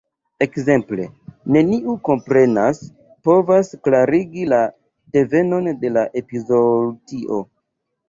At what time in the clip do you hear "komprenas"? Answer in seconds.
2.09-2.81